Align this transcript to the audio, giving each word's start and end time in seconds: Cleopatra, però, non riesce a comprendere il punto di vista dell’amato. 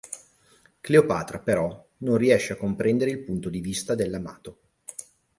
Cleopatra, 0.81 1.37
però, 1.37 1.87
non 1.97 2.17
riesce 2.17 2.53
a 2.53 2.55
comprendere 2.55 3.11
il 3.11 3.19
punto 3.19 3.49
di 3.51 3.59
vista 3.61 3.93
dell’amato. 3.93 4.57